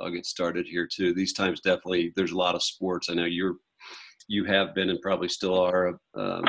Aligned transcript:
I'll 0.00 0.10
get 0.10 0.26
started 0.26 0.66
here 0.66 0.86
too. 0.86 1.12
These 1.14 1.32
times 1.32 1.60
definitely 1.60 2.12
there's 2.16 2.32
a 2.32 2.38
lot 2.38 2.54
of 2.54 2.62
sports. 2.62 3.08
I 3.10 3.14
know 3.14 3.24
you're 3.24 3.56
you 4.28 4.44
have 4.44 4.74
been 4.74 4.90
and 4.90 5.00
probably 5.00 5.28
still 5.28 5.58
are 5.58 5.98
um, 6.14 6.44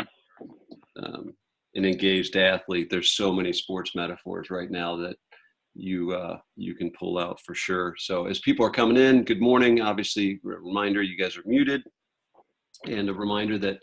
um, 1.02 1.34
an 1.76 1.86
engaged 1.86 2.36
athlete. 2.36 2.90
There's 2.90 3.16
so 3.16 3.32
many 3.32 3.54
sports 3.54 3.96
metaphors 3.96 4.50
right 4.50 4.70
now 4.70 4.98
that 4.98 5.16
you 5.76 6.12
uh, 6.12 6.38
you 6.56 6.76
can 6.76 6.92
pull 6.92 7.18
out 7.18 7.40
for 7.46 7.56
sure. 7.56 7.96
So 7.98 8.26
as 8.26 8.40
people 8.40 8.66
are 8.66 8.72
coming 8.72 8.98
in, 8.98 9.24
good 9.24 9.42
morning. 9.42 9.82
Obviously, 9.82 10.40
reminder 10.44 11.02
you 11.02 11.18
guys 11.18 11.38
are 11.38 11.44
muted, 11.46 11.82
and 12.86 13.10
a 13.10 13.14
reminder 13.14 13.58
that 13.60 13.80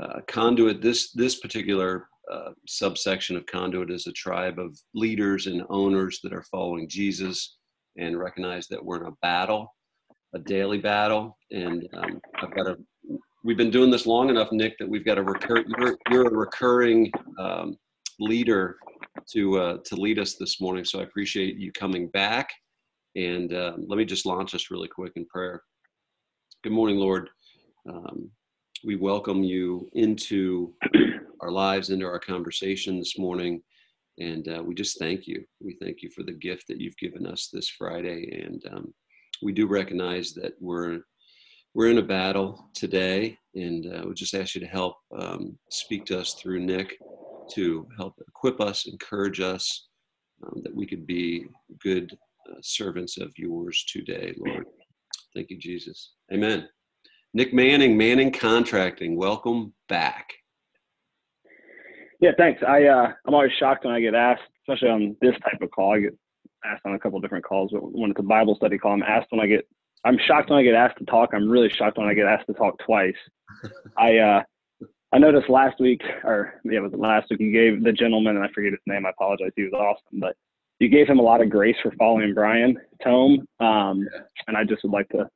uh, 0.00 0.20
conduit 0.28 0.82
this 0.82 1.12
this 1.12 1.40
particular 1.40 2.08
uh, 2.30 2.50
subsection 2.66 3.36
of 3.36 3.46
conduit 3.46 3.90
is 3.90 4.06
a 4.06 4.12
tribe 4.12 4.58
of 4.58 4.78
leaders 4.94 5.46
and 5.46 5.62
owners 5.70 6.20
that 6.22 6.32
are 6.32 6.44
following 6.44 6.88
Jesus 6.88 7.58
and 7.96 8.18
recognize 8.18 8.68
that 8.68 8.84
we're 8.84 9.00
in 9.00 9.06
a 9.06 9.16
battle, 9.22 9.74
a 10.34 10.38
daily 10.38 10.78
battle. 10.78 11.36
And 11.50 11.88
um, 11.94 12.20
I've 12.40 12.54
got 12.54 12.66
a 12.66 12.78
we've 13.44 13.56
been 13.56 13.70
doing 13.70 13.90
this 13.90 14.06
long 14.06 14.30
enough, 14.30 14.52
Nick, 14.52 14.78
that 14.78 14.88
we've 14.88 15.04
got 15.04 15.18
a 15.18 15.22
recur. 15.22 15.64
You're, 15.66 15.96
you're 16.10 16.28
a 16.28 16.36
recurring 16.36 17.10
um, 17.38 17.76
leader 18.20 18.76
to 19.32 19.58
uh, 19.58 19.76
to 19.84 19.96
lead 19.96 20.18
us 20.18 20.36
this 20.36 20.60
morning. 20.60 20.84
So 20.84 21.00
I 21.00 21.04
appreciate 21.04 21.56
you 21.56 21.72
coming 21.72 22.08
back. 22.08 22.50
And 23.16 23.52
uh, 23.52 23.74
let 23.76 23.98
me 23.98 24.04
just 24.04 24.24
launch 24.24 24.54
us 24.54 24.70
really 24.70 24.88
quick 24.88 25.12
in 25.16 25.26
prayer. 25.26 25.62
Good 26.62 26.72
morning, 26.72 26.96
Lord. 26.96 27.28
Um, 27.88 28.30
we 28.84 28.96
welcome 28.96 29.42
you 29.42 29.88
into 29.92 30.72
our 31.40 31.50
lives, 31.50 31.90
into 31.90 32.06
our 32.06 32.18
conversation 32.18 32.98
this 32.98 33.18
morning. 33.18 33.62
And 34.18 34.46
uh, 34.48 34.62
we 34.62 34.74
just 34.74 34.98
thank 34.98 35.26
you. 35.26 35.44
We 35.60 35.76
thank 35.80 36.02
you 36.02 36.10
for 36.10 36.22
the 36.22 36.32
gift 36.32 36.68
that 36.68 36.80
you've 36.80 36.96
given 36.98 37.26
us 37.26 37.48
this 37.52 37.68
Friday. 37.68 38.44
And 38.44 38.62
um, 38.72 38.94
we 39.42 39.52
do 39.52 39.66
recognize 39.66 40.32
that 40.34 40.52
we're 40.60 41.00
we're 41.74 41.90
in 41.90 41.96
a 41.96 42.02
battle 42.02 42.68
today, 42.74 43.38
and 43.54 43.86
uh, 43.86 44.02
we 44.06 44.12
just 44.12 44.34
ask 44.34 44.54
you 44.54 44.60
to 44.60 44.66
help 44.66 44.94
um, 45.18 45.58
speak 45.70 46.04
to 46.06 46.20
us 46.20 46.34
through 46.34 46.60
Nick 46.60 46.98
to 47.52 47.88
help 47.96 48.14
equip 48.28 48.60
us, 48.60 48.86
encourage 48.86 49.40
us, 49.40 49.88
um, 50.44 50.60
that 50.64 50.74
we 50.74 50.86
could 50.86 51.06
be 51.06 51.46
good 51.80 52.12
uh, 52.50 52.58
servants 52.62 53.18
of 53.18 53.32
yours 53.36 53.84
today, 53.88 54.34
Lord. 54.36 54.66
Thank 55.34 55.50
you, 55.50 55.58
Jesus. 55.58 56.12
Amen. 56.32 56.68
Nick 57.34 57.54
Manning, 57.54 57.96
Manning 57.96 58.32
Contracting, 58.32 59.16
welcome 59.16 59.72
back. 59.88 60.28
Yeah, 62.22 62.30
thanks. 62.38 62.62
I 62.66 62.84
uh, 62.84 63.12
I'm 63.26 63.34
always 63.34 63.50
shocked 63.58 63.84
when 63.84 63.92
I 63.92 64.00
get 64.00 64.14
asked, 64.14 64.42
especially 64.62 64.90
on 64.90 65.16
this 65.20 65.34
type 65.42 65.60
of 65.60 65.70
call. 65.72 65.94
I 65.94 66.00
get 66.00 66.16
asked 66.64 66.82
on 66.86 66.94
a 66.94 66.98
couple 66.98 67.20
different 67.20 67.44
calls, 67.44 67.70
but 67.72 67.80
when 67.80 68.12
it's 68.12 68.20
a 68.20 68.22
Bible 68.22 68.54
study 68.54 68.78
call, 68.78 68.92
I'm 68.92 69.02
asked 69.02 69.26
when 69.30 69.40
I 69.40 69.46
get 69.48 69.66
I'm 70.04 70.16
shocked 70.26 70.48
when 70.48 70.60
I 70.60 70.62
get 70.62 70.74
asked 70.74 70.98
to 70.98 71.04
talk. 71.04 71.30
I'm 71.34 71.50
really 71.50 71.68
shocked 71.68 71.98
when 71.98 72.06
I 72.06 72.14
get 72.14 72.26
asked 72.26 72.46
to 72.46 72.54
talk 72.54 72.78
twice. 72.86 73.16
I 73.98 74.18
uh, 74.18 74.42
I 75.12 75.18
noticed 75.18 75.50
last 75.50 75.80
week, 75.80 76.00
or 76.22 76.60
yeah, 76.64 76.78
it 76.78 76.82
was 76.82 76.92
last 76.96 77.28
week. 77.28 77.40
You 77.40 77.52
gave 77.52 77.82
the 77.82 77.92
gentleman, 77.92 78.36
and 78.36 78.44
I 78.44 78.48
forget 78.54 78.70
his 78.70 78.80
name. 78.86 79.04
I 79.04 79.10
apologize. 79.10 79.50
He 79.56 79.64
was 79.64 79.72
awesome, 79.72 80.20
but 80.20 80.36
you 80.78 80.88
gave 80.88 81.08
him 81.08 81.18
a 81.18 81.22
lot 81.22 81.40
of 81.40 81.50
grace 81.50 81.76
for 81.82 81.90
following 81.98 82.34
Brian 82.34 82.76
Tome. 83.02 83.46
Um, 83.58 84.08
and 84.46 84.56
I 84.56 84.62
just 84.62 84.84
would 84.84 84.92
like 84.92 85.08
to, 85.10 85.28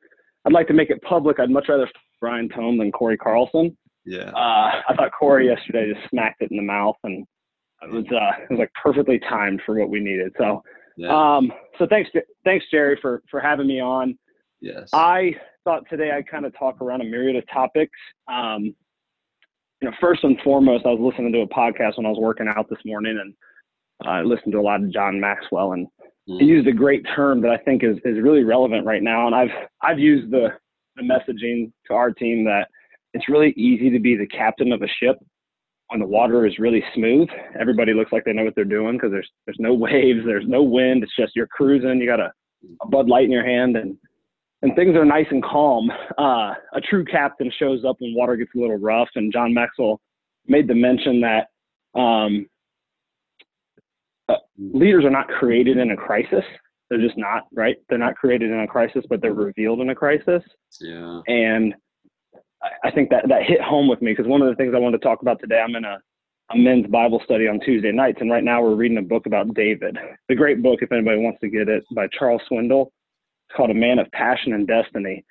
I'd 0.45 0.53
like 0.53 0.69
to 0.69 0.73
make 0.73 0.91
it 0.91 1.03
public. 1.03 1.41
I'd 1.41 1.51
much 1.51 1.67
rather 1.69 1.89
Brian 2.21 2.49
Tome 2.49 2.79
than 2.79 2.93
Corey 2.93 3.17
Carlson. 3.17 3.77
Yeah. 4.07 4.31
Uh, 4.31 4.83
I 4.89 4.95
thought 4.97 5.11
Corey 5.19 5.47
yesterday 5.49 5.93
just 5.93 6.09
smacked 6.09 6.41
it 6.41 6.51
in 6.51 6.57
the 6.57 6.63
mouth, 6.63 6.97
and 7.03 7.27
it 7.83 7.91
was 7.91 8.05
uh, 8.13 8.43
it 8.43 8.51
was 8.51 8.61
like 8.61 8.73
perfectly 8.81 9.19
timed 9.19 9.61
for 9.67 9.79
what 9.79 9.91
we 9.91 10.01
needed. 10.01 10.33
So, 10.39 10.63
yeah. 10.97 11.09
um, 11.37 11.53
so 11.79 11.87
thanks, 11.87 12.11
thanks 12.45 12.65
Jerry 12.71 12.97
for 13.03 13.23
for 13.31 13.41
having 13.41 13.67
me 13.67 13.81
on. 13.81 14.17
Yes. 14.61 14.89
I 14.93 15.35
thought 15.65 15.83
today 15.91 16.13
I'd 16.13 16.29
kind 16.29 16.47
of 16.47 16.57
talk 16.57 16.81
around 16.81 17.01
a 17.01 17.05
myriad 17.05 17.37
of 17.37 17.45
topics. 17.53 17.99
Um, 18.29 18.75
you 19.83 19.91
know, 19.91 19.93
first 20.01 20.25
and 20.25 20.39
foremost, 20.43 20.87
I 20.87 20.91
was 20.91 21.01
listening 21.01 21.33
to 21.33 21.41
a 21.41 21.49
podcast 21.49 21.99
when 21.99 22.07
I 22.07 22.11
was 22.11 22.19
working 22.19 22.49
out 22.49 22.71
this 22.71 22.79
morning, 22.87 23.19
and 23.21 23.35
I 24.09 24.23
listened 24.23 24.53
to 24.53 24.59
a 24.59 24.63
lot 24.63 24.83
of 24.83 24.93
John 24.93 25.21
Maxwell, 25.21 25.73
and 25.73 25.87
mm. 26.29 26.41
he 26.41 26.47
used 26.47 26.69
a 26.69 26.73
great 26.73 27.05
term 27.15 27.43
that 27.43 27.51
I 27.51 27.59
think 27.59 27.83
is 27.83 27.97
is 28.05 28.23
really 28.23 28.45
relevant 28.45 28.87
right 28.87 29.03
now. 29.03 29.27
And 29.27 29.35
I've 29.35 29.51
I've 29.83 29.99
used 29.99 30.31
the 30.31 30.51
the 30.95 31.03
messaging 31.03 31.73
to 31.89 31.95
our 31.95 32.13
team 32.13 32.45
that 32.45 32.69
it's 33.17 33.29
really 33.29 33.53
easy 33.57 33.91
to 33.91 33.99
be 33.99 34.17
the 34.17 34.27
captain 34.27 34.73
of 34.73 34.83
a 34.83 34.89
ship 35.01 35.17
when 35.89 36.01
the 36.01 36.07
water 36.07 36.47
is 36.47 36.59
really 36.59 36.85
smooth. 36.95 37.29
Everybody 37.59 37.95
looks 37.95 38.13
like 38.13 38.25
they 38.25 38.33
know 38.33 38.45
what 38.45 38.55
they're 38.55 38.65
doing 38.65 38.95
because 38.95 39.11
there's 39.11 39.31
there's 39.47 39.59
no 39.59 39.73
waves, 39.87 40.21
there's 40.25 40.47
no 40.47 40.63
wind. 40.63 41.03
It's 41.03 41.17
just 41.19 41.35
you're 41.35 41.47
cruising. 41.47 41.99
You 41.99 42.07
got 42.07 42.21
a, 42.21 42.33
a 42.83 42.87
Bud 42.89 43.09
Light 43.09 43.25
in 43.25 43.31
your 43.31 43.47
hand, 43.47 43.77
and 43.77 43.97
and 44.63 44.75
things 44.75 44.97
are 44.97 45.05
nice 45.05 45.27
and 45.31 45.43
calm. 45.43 45.91
Uh, 46.19 46.55
a 46.75 46.81
true 46.89 47.05
captain 47.05 47.51
shows 47.59 47.85
up 47.85 47.97
when 48.01 48.15
water 48.15 48.37
gets 48.37 48.51
a 48.55 48.59
little 48.59 48.79
rough. 48.79 49.09
And 49.15 49.33
John 49.33 49.53
Maxwell 49.55 50.01
made 50.47 50.69
the 50.69 50.75
mention 50.75 51.21
that 51.21 51.49
um, 51.99 52.47
uh, 54.29 54.37
leaders 54.59 55.05
are 55.05 55.11
not 55.11 55.29
created 55.29 55.79
in 55.79 55.91
a 55.91 55.97
crisis. 55.97 56.45
They're 56.89 57.01
just 57.01 57.19
not, 57.19 57.45
right? 57.53 57.77
They're 57.89 57.99
not 57.99 58.17
created 58.17 58.51
in 58.51 58.61
a 58.61 58.67
crisis, 58.67 59.05
but 59.09 59.21
they're 59.21 59.35
revealed 59.35 59.81
in 59.81 59.91
a 59.91 59.95
crisis. 59.95 60.43
Yeah. 60.81 61.21
And 61.27 61.75
I 62.85 62.91
think 62.91 63.11
that 63.11 63.29
that 63.29 63.43
hit 63.43 63.61
home 63.61 63.89
with 63.89 64.03
me 64.03 64.13
because 64.13 64.27
one 64.27 64.43
of 64.43 64.49
the 64.49 64.55
things 64.55 64.75
I 64.75 64.79
wanted 64.79 64.99
to 64.99 65.05
talk 65.05 65.23
about 65.23 65.41
today, 65.41 65.61
I'm 65.61 65.75
in 65.75 65.85
a, 65.85 65.99
a 66.53 66.57
men's 66.57 66.87
Bible 66.87 67.21
study 67.25 67.49
on 67.49 67.61
Tuesday 67.61 67.93
nights, 67.93 68.19
and 68.21 68.31
right 68.31 68.45
now 68.45 68.63
we're 68.63 68.75
reading 68.75 68.99
a 68.99 69.03
book 69.03 69.27
about 69.27 69.53
David. 69.55 69.99
The 70.29 70.35
great 70.35 70.63
book, 70.63 70.81
if 70.83 70.93
anybody 70.93 71.19
wants 71.19 71.41
to 71.41 71.49
get 71.49 71.69
it, 71.69 71.85
by 71.95 72.07
Charles 72.19 72.43
Swindoll. 72.51 72.87
It's 73.49 73.57
called 73.57 73.71
A 73.71 73.75
Man 73.75 73.99
of 73.99 74.11
Passion 74.13 74.55
and 74.55 74.67
Destiny. 74.67 75.25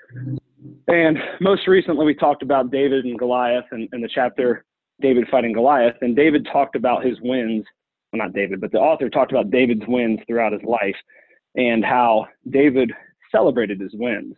And 0.88 1.18
most 1.42 1.68
recently, 1.68 2.06
we 2.06 2.16
talked 2.16 2.44
about 2.44 2.72
David 2.72 3.06
and 3.06 3.20
Goliath 3.20 3.66
and, 3.72 3.90
and 3.92 4.04
the 4.04 4.10
chapter 4.14 4.64
David 5.02 5.26
fighting 5.30 5.54
Goliath. 5.54 5.96
And 6.02 6.16
David 6.16 6.48
talked 6.52 6.76
about 6.76 7.06
his 7.06 7.18
wins. 7.22 7.66
Well, 8.12 8.24
not 8.24 8.34
David, 8.34 8.62
but 8.62 8.72
the 8.72 8.80
author 8.80 9.10
talked 9.10 9.32
about 9.32 9.52
David's 9.52 9.84
wins 9.88 10.20
throughout 10.28 10.54
his 10.54 10.64
life 10.64 10.96
and 11.56 11.84
how 11.84 12.28
David 12.50 12.92
celebrated 13.32 13.80
his 13.80 13.92
wins. 13.94 14.36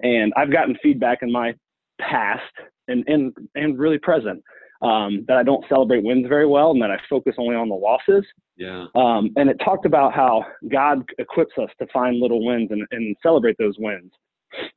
And 0.00 0.32
I've 0.36 0.52
gotten 0.52 0.78
feedback 0.82 1.18
in 1.22 1.30
my 1.30 1.54
past 2.00 2.42
and, 2.88 3.04
and, 3.06 3.32
and 3.54 3.78
really 3.78 3.98
present 3.98 4.42
um, 4.82 5.24
that 5.28 5.36
I 5.36 5.42
don't 5.42 5.64
celebrate 5.68 6.02
wins 6.02 6.26
very 6.28 6.46
well 6.46 6.70
and 6.70 6.82
that 6.82 6.90
I 6.90 6.98
focus 7.08 7.34
only 7.38 7.54
on 7.54 7.68
the 7.68 7.74
losses. 7.74 8.24
Yeah. 8.56 8.86
Um, 8.94 9.30
and 9.36 9.48
it 9.48 9.60
talked 9.64 9.86
about 9.86 10.14
how 10.14 10.44
God 10.70 11.04
equips 11.18 11.52
us 11.60 11.70
to 11.78 11.86
find 11.92 12.18
little 12.18 12.44
wins 12.44 12.70
and, 12.70 12.86
and 12.90 13.16
celebrate 13.22 13.56
those 13.58 13.74
wins. 13.78 14.10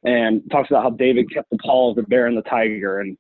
And 0.04 0.44
talks 0.52 0.70
about 0.70 0.84
how 0.84 0.92
David 0.92 1.34
kept 1.34 1.50
the 1.50 1.58
paw 1.58 1.90
of 1.90 1.96
the 1.96 2.04
bear 2.04 2.28
and 2.28 2.38
the 2.38 2.44
tiger 2.44 3.00
and 3.00 3.18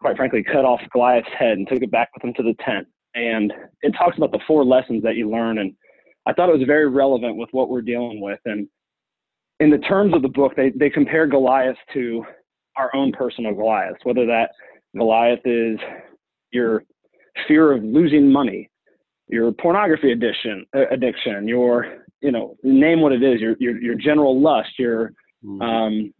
quite 0.00 0.16
frankly 0.16 0.42
cut 0.42 0.64
off 0.64 0.80
Goliath's 0.92 1.28
head 1.38 1.58
and 1.58 1.68
took 1.68 1.82
it 1.82 1.90
back 1.90 2.08
with 2.14 2.24
him 2.24 2.34
to 2.34 2.42
the 2.42 2.54
tent. 2.64 2.86
And 3.14 3.52
it 3.82 3.92
talks 3.92 4.16
about 4.16 4.32
the 4.32 4.40
four 4.46 4.64
lessons 4.64 5.02
that 5.02 5.16
you 5.16 5.30
learn. 5.30 5.58
And 5.58 5.74
I 6.26 6.32
thought 6.32 6.48
it 6.48 6.58
was 6.58 6.66
very 6.66 6.88
relevant 6.88 7.36
with 7.36 7.48
what 7.52 7.68
we're 7.68 7.82
dealing 7.82 8.20
with. 8.20 8.40
And 8.44 8.68
in 9.60 9.70
the 9.70 9.78
terms 9.78 10.14
of 10.14 10.22
the 10.22 10.28
book, 10.28 10.54
they, 10.56 10.70
they 10.70 10.90
compare 10.90 11.26
Goliath 11.26 11.76
to 11.94 12.24
our 12.78 12.94
own 12.94 13.12
personal 13.12 13.54
Goliaths, 13.54 13.98
whether 14.04 14.24
that 14.26 14.52
Goliath 14.96 15.40
is 15.44 15.78
your 16.50 16.84
fear 17.46 17.72
of 17.72 17.82
losing 17.82 18.30
money, 18.30 18.70
your 19.28 19.52
pornography 19.52 20.12
addiction, 20.12 20.64
uh, 20.74 20.88
addiction, 20.90 21.46
your 21.46 22.04
you 22.20 22.32
know 22.32 22.56
name 22.62 23.00
what 23.00 23.12
it 23.12 23.22
is, 23.22 23.40
your 23.40 23.56
your, 23.58 23.80
your 23.80 23.94
general 23.94 24.40
lust, 24.40 24.70
your 24.78 25.12
mm-hmm. 25.44 25.60
um, 25.60 26.14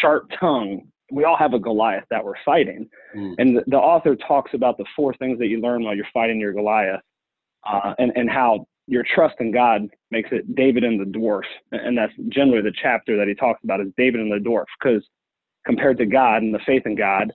sharp 0.00 0.28
tongue. 0.38 0.82
We 1.10 1.24
all 1.24 1.36
have 1.36 1.54
a 1.54 1.58
Goliath 1.58 2.04
that 2.10 2.24
we're 2.24 2.34
fighting, 2.44 2.88
mm-hmm. 3.14 3.34
and 3.38 3.56
the, 3.56 3.64
the, 3.66 3.76
author 3.76 4.16
talks 4.16 4.52
about 4.54 4.78
the 4.78 4.86
four 4.96 5.14
things 5.14 5.38
that 5.38 5.48
you 5.48 5.60
learn 5.60 5.84
while 5.84 5.94
you're 5.94 6.06
fighting 6.14 6.40
your 6.40 6.52
Goliath, 6.52 7.00
uh, 7.66 7.94
and 7.98 8.12
and 8.14 8.30
how 8.30 8.66
your 8.86 9.04
trust 9.14 9.34
in 9.40 9.50
God 9.50 9.88
makes 10.10 10.30
it 10.32 10.54
David 10.54 10.84
and 10.84 11.00
the 11.00 11.18
dwarf, 11.18 11.44
and 11.72 11.96
that's 11.96 12.12
generally 12.28 12.62
the 12.62 12.74
chapter 12.80 13.16
that 13.16 13.28
he 13.28 13.34
talks 13.34 13.62
about 13.64 13.80
is 13.80 13.88
David 13.96 14.20
and 14.20 14.32
the 14.32 14.48
dwarf, 14.48 14.64
because 14.80 15.04
compared 15.66 15.98
to 15.98 16.06
God 16.06 16.42
and 16.42 16.54
the 16.54 16.60
faith 16.66 16.82
in 16.86 16.94
God, 16.94 17.32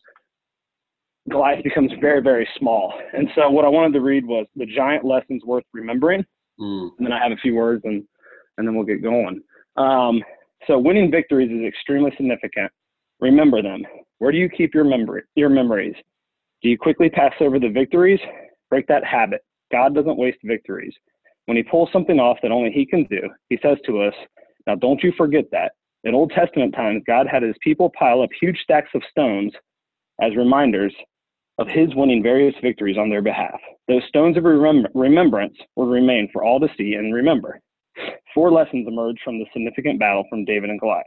Goliath 1.29 1.63
becomes 1.63 1.91
very, 2.01 2.21
very 2.21 2.47
small. 2.57 2.93
And 3.13 3.29
so 3.35 3.49
what 3.49 3.65
I 3.65 3.69
wanted 3.69 3.93
to 3.93 4.01
read 4.01 4.25
was 4.25 4.47
the 4.55 4.65
giant 4.65 5.05
lessons 5.05 5.43
worth 5.45 5.63
remembering. 5.73 6.25
Mm. 6.59 6.89
And 6.97 7.05
then 7.05 7.13
I 7.13 7.21
have 7.21 7.31
a 7.31 7.41
few 7.41 7.55
words 7.55 7.81
and, 7.85 8.03
and 8.57 8.67
then 8.67 8.75
we'll 8.75 8.85
get 8.85 9.03
going. 9.03 9.41
Um, 9.77 10.23
so 10.67 10.77
winning 10.77 11.11
victories 11.11 11.51
is 11.51 11.65
extremely 11.67 12.11
significant. 12.17 12.71
Remember 13.19 13.61
them. 13.61 13.83
Where 14.19 14.31
do 14.31 14.37
you 14.37 14.49
keep 14.49 14.73
your 14.73 14.83
memory, 14.83 15.23
your 15.35 15.49
memories? 15.49 15.95
Do 16.61 16.69
you 16.69 16.77
quickly 16.77 17.09
pass 17.09 17.33
over 17.39 17.59
the 17.59 17.69
victories? 17.69 18.19
Break 18.69 18.87
that 18.87 19.05
habit. 19.05 19.41
God 19.71 19.95
doesn't 19.95 20.17
waste 20.17 20.39
victories. 20.43 20.93
When 21.45 21.57
he 21.57 21.63
pulls 21.63 21.89
something 21.93 22.19
off 22.19 22.37
that 22.41 22.51
only 22.51 22.71
he 22.71 22.85
can 22.85 23.05
do, 23.05 23.21
he 23.49 23.57
says 23.61 23.77
to 23.85 24.01
us, 24.01 24.13
now 24.67 24.75
don't 24.75 25.01
you 25.01 25.13
forget 25.17 25.45
that. 25.51 25.71
In 26.03 26.15
Old 26.15 26.31
Testament 26.31 26.73
times, 26.73 27.03
God 27.05 27.27
had 27.29 27.43
his 27.43 27.55
people 27.61 27.91
pile 27.97 28.21
up 28.21 28.29
huge 28.39 28.57
stacks 28.63 28.89
of 28.95 29.01
stones 29.09 29.51
as 30.21 30.35
reminders 30.35 30.93
of 31.57 31.67
his 31.67 31.93
winning 31.93 32.23
various 32.23 32.55
victories 32.61 32.97
on 32.97 33.09
their 33.09 33.21
behalf. 33.21 33.59
Those 33.87 34.03
stones 34.07 34.37
of 34.37 34.43
remem- 34.43 34.87
remembrance 34.93 35.57
will 35.75 35.87
remain 35.87 36.29
for 36.31 36.43
all 36.43 36.59
to 36.59 36.69
see 36.77 36.93
and 36.93 37.13
remember. 37.13 37.59
Four 38.33 38.51
lessons 38.51 38.87
emerged 38.87 39.19
from 39.23 39.39
the 39.39 39.45
significant 39.51 39.99
battle 39.99 40.23
from 40.29 40.45
David 40.45 40.69
and 40.69 40.79
Goliath. 40.79 41.05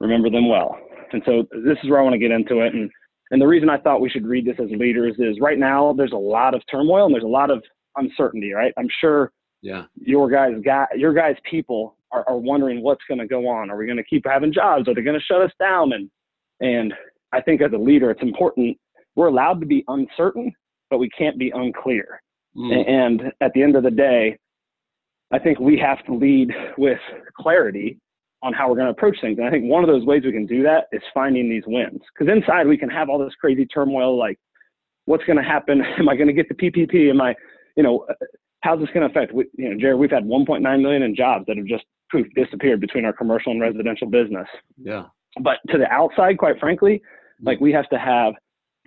Remember 0.00 0.30
them 0.30 0.48
well. 0.48 0.78
And 1.12 1.22
so 1.26 1.46
this 1.64 1.76
is 1.82 1.90
where 1.90 2.00
I 2.00 2.02
want 2.02 2.14
to 2.14 2.18
get 2.18 2.30
into 2.30 2.60
it. 2.60 2.72
And, 2.72 2.90
and 3.30 3.40
the 3.40 3.46
reason 3.46 3.68
I 3.68 3.78
thought 3.78 4.00
we 4.00 4.08
should 4.08 4.26
read 4.26 4.46
this 4.46 4.56
as 4.58 4.70
leaders 4.70 5.16
is 5.18 5.38
right 5.40 5.58
now 5.58 5.92
there's 5.92 6.12
a 6.12 6.16
lot 6.16 6.54
of 6.54 6.62
turmoil 6.70 7.04
and 7.04 7.14
there's 7.14 7.24
a 7.24 7.26
lot 7.26 7.50
of 7.50 7.62
uncertainty, 7.96 8.52
right? 8.52 8.72
I'm 8.78 8.88
sure 9.00 9.30
yeah. 9.60 9.84
your 9.94 10.30
guys 10.30 10.54
got 10.64 10.88
your 10.98 11.12
guys 11.12 11.36
people 11.48 11.96
are, 12.14 12.24
are 12.28 12.38
wondering 12.38 12.82
what's 12.82 13.02
going 13.08 13.18
to 13.18 13.26
go 13.26 13.48
on. 13.48 13.70
Are 13.70 13.76
we 13.76 13.86
going 13.86 13.98
to 13.98 14.04
keep 14.04 14.24
having 14.26 14.52
jobs? 14.52 14.88
Are 14.88 14.94
they 14.94 15.02
going 15.02 15.18
to 15.18 15.24
shut 15.24 15.42
us 15.42 15.52
down? 15.58 15.92
And 15.92 16.10
and 16.60 16.94
I 17.32 17.40
think 17.40 17.60
as 17.60 17.72
a 17.72 17.78
leader, 17.78 18.10
it's 18.10 18.22
important. 18.22 18.78
We're 19.16 19.26
allowed 19.26 19.60
to 19.60 19.66
be 19.66 19.84
uncertain, 19.88 20.52
but 20.88 20.98
we 20.98 21.08
can't 21.10 21.38
be 21.38 21.50
unclear. 21.50 22.22
Mm. 22.56 22.88
And 22.88 23.22
at 23.40 23.52
the 23.54 23.62
end 23.62 23.76
of 23.76 23.82
the 23.82 23.90
day, 23.90 24.38
I 25.32 25.38
think 25.38 25.58
we 25.58 25.76
have 25.78 26.04
to 26.06 26.14
lead 26.14 26.52
with 26.78 27.00
clarity 27.36 27.98
on 28.42 28.52
how 28.52 28.68
we're 28.68 28.76
going 28.76 28.86
to 28.86 28.92
approach 28.92 29.16
things. 29.20 29.38
And 29.38 29.46
I 29.46 29.50
think 29.50 29.64
one 29.64 29.82
of 29.82 29.88
those 29.88 30.04
ways 30.04 30.22
we 30.24 30.32
can 30.32 30.46
do 30.46 30.62
that 30.62 30.84
is 30.92 31.02
finding 31.12 31.48
these 31.48 31.64
wins. 31.66 32.00
Because 32.12 32.32
inside 32.32 32.66
we 32.66 32.76
can 32.76 32.90
have 32.90 33.08
all 33.08 33.18
this 33.18 33.34
crazy 33.40 33.66
turmoil, 33.66 34.16
like 34.16 34.38
what's 35.06 35.24
going 35.24 35.38
to 35.38 35.42
happen? 35.42 35.82
Am 35.98 36.08
I 36.08 36.14
going 36.14 36.28
to 36.28 36.32
get 36.32 36.48
the 36.48 36.54
PPP? 36.54 37.10
Am 37.10 37.20
I, 37.20 37.34
you 37.76 37.82
know, 37.82 38.06
how's 38.60 38.78
this 38.78 38.90
going 38.94 39.08
to 39.08 39.10
affect? 39.10 39.32
We, 39.34 39.46
you 39.54 39.70
know, 39.70 39.80
Jared, 39.80 39.98
we've 39.98 40.10
had 40.10 40.24
1.9 40.24 40.82
million 40.82 41.02
in 41.02 41.16
jobs 41.16 41.46
that 41.46 41.56
have 41.56 41.66
just 41.66 41.84
poof 42.10 42.26
disappeared 42.34 42.80
between 42.80 43.04
our 43.04 43.12
commercial 43.12 43.52
and 43.52 43.60
residential 43.60 44.08
business. 44.08 44.46
Yeah. 44.76 45.04
But 45.42 45.58
to 45.70 45.78
the 45.78 45.90
outside, 45.90 46.38
quite 46.38 46.58
frankly, 46.60 47.02
mm. 47.40 47.46
like 47.46 47.60
we 47.60 47.72
have 47.72 47.88
to 47.90 47.98
have 47.98 48.34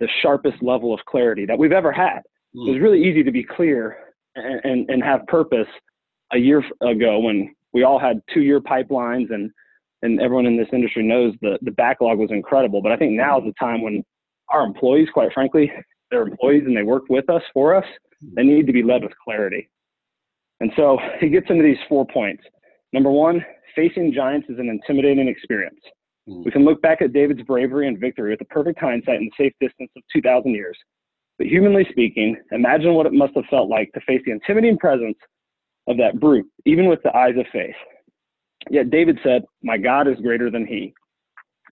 the 0.00 0.08
sharpest 0.22 0.62
level 0.62 0.94
of 0.94 1.00
clarity 1.06 1.44
that 1.46 1.58
we've 1.58 1.72
ever 1.72 1.92
had. 1.92 2.20
Mm. 2.56 2.68
It 2.68 2.72
was 2.72 2.80
really 2.80 3.02
easy 3.02 3.22
to 3.22 3.32
be 3.32 3.42
clear 3.42 3.98
and, 4.34 4.60
and, 4.64 4.90
and 4.90 5.02
have 5.02 5.26
purpose 5.26 5.68
a 6.32 6.38
year 6.38 6.62
ago 6.82 7.18
when 7.18 7.54
we 7.72 7.82
all 7.82 7.98
had 7.98 8.20
two 8.32 8.40
year 8.40 8.60
pipelines 8.60 9.32
and 9.32 9.50
and 10.02 10.20
everyone 10.20 10.46
in 10.46 10.56
this 10.56 10.68
industry 10.72 11.02
knows 11.02 11.34
the 11.42 11.58
the 11.62 11.72
backlog 11.72 12.18
was 12.18 12.30
incredible. 12.30 12.80
But 12.80 12.92
I 12.92 12.96
think 12.96 13.12
now 13.12 13.38
is 13.38 13.44
the 13.44 13.54
time 13.58 13.82
when 13.82 14.04
our 14.48 14.62
employees, 14.62 15.08
quite 15.12 15.32
frankly, 15.32 15.72
they're 16.10 16.22
employees 16.22 16.64
and 16.66 16.76
they 16.76 16.82
work 16.84 17.04
with 17.08 17.28
us 17.28 17.42
for 17.52 17.74
us. 17.74 17.84
They 18.34 18.42
need 18.42 18.66
to 18.66 18.72
be 18.72 18.82
led 18.82 19.02
with 19.02 19.12
clarity. 19.22 19.68
And 20.60 20.72
so 20.76 20.98
he 21.20 21.28
gets 21.28 21.46
into 21.50 21.62
these 21.62 21.78
four 21.88 22.06
points. 22.06 22.42
Number 22.92 23.10
one, 23.10 23.44
facing 23.74 24.12
giants 24.12 24.48
is 24.48 24.58
an 24.58 24.68
intimidating 24.68 25.28
experience. 25.28 25.80
Mm. 26.28 26.44
We 26.44 26.50
can 26.50 26.64
look 26.64 26.80
back 26.82 27.02
at 27.02 27.12
David's 27.12 27.42
bravery 27.42 27.88
and 27.88 27.98
victory 27.98 28.30
with 28.30 28.38
the 28.38 28.44
perfect 28.46 28.80
hindsight 28.80 29.16
and 29.16 29.30
the 29.30 29.44
safe 29.44 29.52
distance 29.60 29.90
of 29.96 30.02
2,000 30.12 30.52
years. 30.52 30.76
But 31.38 31.46
humanly 31.46 31.86
speaking, 31.90 32.36
imagine 32.50 32.94
what 32.94 33.06
it 33.06 33.12
must 33.12 33.34
have 33.36 33.44
felt 33.48 33.68
like 33.68 33.92
to 33.92 34.00
face 34.00 34.20
the 34.24 34.32
intimidating 34.32 34.78
presence 34.78 35.16
of 35.86 35.96
that 35.98 36.18
brute, 36.20 36.46
even 36.66 36.88
with 36.88 37.02
the 37.02 37.16
eyes 37.16 37.34
of 37.38 37.46
faith. 37.52 37.74
Yet 38.70 38.90
David 38.90 39.18
said, 39.22 39.44
My 39.62 39.78
God 39.78 40.08
is 40.08 40.16
greater 40.20 40.50
than 40.50 40.66
he. 40.66 40.92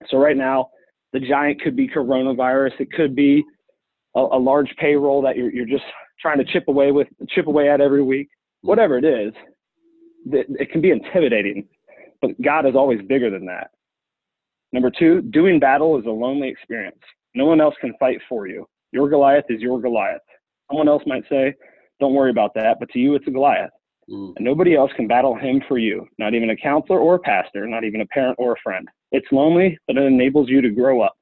So 0.08 0.18
right 0.18 0.36
now, 0.36 0.70
the 1.12 1.20
giant 1.20 1.60
could 1.60 1.76
be 1.76 1.88
coronavirus. 1.88 2.78
It 2.78 2.92
could 2.92 3.16
be 3.16 3.44
a, 4.14 4.20
a 4.20 4.38
large 4.38 4.72
payroll 4.78 5.20
that 5.22 5.36
you're, 5.36 5.50
you're 5.50 5.66
just 5.66 5.84
trying 6.20 6.38
to 6.38 6.44
chip 6.44 6.68
away 6.68 6.92
with, 6.92 7.08
chip 7.28 7.46
away 7.46 7.68
at 7.68 7.80
every 7.80 8.02
week. 8.02 8.28
Whatever 8.62 8.98
it 8.98 9.04
is, 9.04 9.32
it 10.32 10.70
can 10.70 10.80
be 10.80 10.90
intimidating, 10.90 11.66
but 12.20 12.30
God 12.42 12.66
is 12.66 12.74
always 12.74 13.00
bigger 13.08 13.30
than 13.30 13.46
that. 13.46 13.70
Number 14.72 14.90
two, 14.90 15.22
doing 15.22 15.60
battle 15.60 15.98
is 15.98 16.06
a 16.06 16.10
lonely 16.10 16.48
experience. 16.48 16.98
No 17.34 17.46
one 17.46 17.60
else 17.60 17.74
can 17.80 17.94
fight 18.00 18.18
for 18.28 18.46
you. 18.46 18.66
Your 18.92 19.08
Goliath 19.08 19.44
is 19.48 19.60
your 19.60 19.80
Goliath. 19.80 20.22
Someone 20.68 20.88
else 20.88 21.02
might 21.06 21.24
say, 21.28 21.54
don't 22.00 22.14
worry 22.14 22.30
about 22.30 22.54
that, 22.54 22.78
but 22.80 22.88
to 22.90 22.98
you, 22.98 23.14
it's 23.14 23.26
a 23.26 23.30
Goliath. 23.30 23.70
Mm. 24.10 24.34
And 24.36 24.44
nobody 24.44 24.76
else 24.76 24.90
can 24.96 25.06
battle 25.06 25.34
him 25.34 25.62
for 25.66 25.78
you, 25.78 26.06
not 26.18 26.34
even 26.34 26.50
a 26.50 26.56
counselor 26.56 27.00
or 27.00 27.16
a 27.16 27.20
pastor, 27.20 27.66
not 27.66 27.84
even 27.84 28.00
a 28.00 28.06
parent 28.06 28.36
or 28.38 28.52
a 28.52 28.60
friend. 28.62 28.88
It's 29.12 29.26
lonely, 29.32 29.78
but 29.86 29.96
it 29.96 30.04
enables 30.04 30.48
you 30.48 30.60
to 30.60 30.70
grow 30.70 31.00
up. 31.00 31.16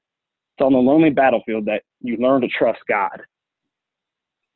It's 0.57 0.65
on 0.65 0.73
the 0.73 0.79
lonely 0.79 1.11
battlefield 1.11 1.65
that 1.67 1.83
you 2.01 2.17
learn 2.17 2.41
to 2.43 2.49
trust 2.49 2.81
God. 2.89 3.23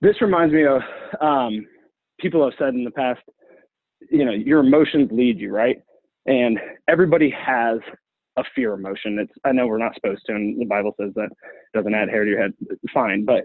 This 0.00 0.20
reminds 0.20 0.54
me 0.54 0.64
of 0.64 0.80
um, 1.20 1.66
people 2.20 2.44
have 2.44 2.52
said 2.58 2.74
in 2.74 2.84
the 2.84 2.90
past, 2.90 3.20
you 4.10 4.24
know, 4.24 4.32
your 4.32 4.60
emotions 4.60 5.10
lead 5.12 5.38
you, 5.38 5.50
right? 5.50 5.76
And 6.26 6.58
everybody 6.88 7.30
has 7.30 7.78
a 8.36 8.44
fear 8.54 8.72
emotion. 8.74 9.18
It's 9.18 9.32
I 9.44 9.52
know 9.52 9.66
we're 9.66 9.78
not 9.78 9.94
supposed 9.94 10.22
to, 10.26 10.34
and 10.34 10.60
the 10.60 10.64
Bible 10.64 10.94
says 11.00 11.12
that 11.14 11.30
doesn't 11.74 11.94
add 11.94 12.08
hair 12.08 12.24
to 12.24 12.30
your 12.30 12.40
head. 12.40 12.52
Fine, 12.92 13.24
but 13.24 13.44